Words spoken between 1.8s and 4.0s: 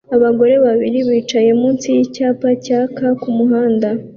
yicyapa cyaka kumuhanda